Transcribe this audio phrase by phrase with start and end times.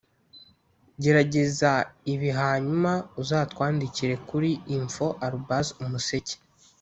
[1.03, 1.71] Gerageza
[2.13, 4.35] ibi hanyuma uzatwandikire ku
[4.75, 6.35] info@umuseke